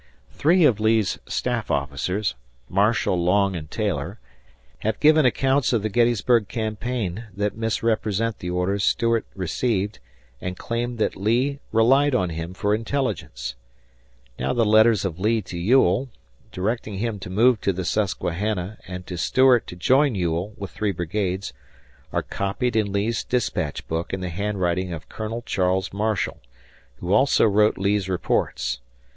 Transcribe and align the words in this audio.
Three 0.31 0.63
of 0.65 0.79
Lee's 0.79 1.19
staff 1.27 1.69
officers, 1.69 2.33
Marshall, 2.67 3.23
Long, 3.23 3.55
and 3.55 3.69
Taylor, 3.69 4.19
have 4.79 4.99
given 4.99 5.27
accounts 5.27 5.73
of 5.73 5.83
the 5.83 5.89
Gettysburg 5.89 6.47
campaign 6.47 7.25
that 7.35 7.55
misrepresent 7.55 8.39
the 8.39 8.49
orders 8.49 8.83
Stuart 8.83 9.27
received 9.35 9.99
and 10.41 10.57
claim 10.57 10.95
that 10.95 11.15
Lee 11.15 11.59
relied 11.71 12.15
on 12.15 12.31
him 12.31 12.55
for 12.55 12.73
intelligence. 12.73 13.53
Now 14.39 14.53
the 14.53 14.65
letters 14.65 15.05
of 15.05 15.19
Lee 15.19 15.39
to 15.43 15.55
Ewell, 15.59 16.09
directing 16.51 16.95
him 16.95 17.19
to 17.19 17.29
move 17.29 17.61
to 17.61 17.71
the 17.71 17.85
Susquehanna 17.85 18.79
and 18.87 19.05
to 19.05 19.19
Stuart 19.19 19.67
to 19.67 19.75
join 19.75 20.15
Ewell 20.15 20.55
with 20.57 20.71
three 20.71 20.91
brigades, 20.91 21.53
are 22.11 22.23
copied 22.23 22.75
in 22.75 22.91
Lee's 22.91 23.23
dispatch 23.23 23.87
book 23.87 24.13
in 24.13 24.21
the 24.21 24.29
handwriting 24.29 24.91
of 24.93 25.09
Colonel 25.09 25.43
Charles 25.43 25.93
Marshall, 25.93 26.39
who 26.95 27.13
also 27.13 27.45
wrote 27.45 27.77
Lee's 27.77 28.09
reports. 28.09 28.79